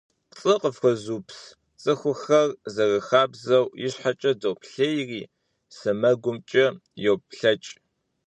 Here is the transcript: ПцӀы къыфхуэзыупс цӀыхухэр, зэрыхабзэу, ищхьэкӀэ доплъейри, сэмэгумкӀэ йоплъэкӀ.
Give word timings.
ПцӀы 0.29 0.53
къыфхуэзыупс 0.61 1.39
цӀыхухэр, 1.81 2.49
зэрыхабзэу, 2.73 3.65
ищхьэкӀэ 3.85 4.31
доплъейри, 4.41 5.21
сэмэгумкӀэ 5.77 6.65
йоплъэкӀ. 7.03 7.71